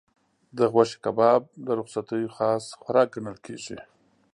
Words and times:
د 0.57 0.59
غوښې 0.73 0.97
کباب 1.03 1.41
د 1.65 1.67
رخصتیو 1.79 2.33
خاص 2.37 2.63
خوراک 2.81 3.07
ګڼل 3.15 3.37
کېږي. 3.45 3.77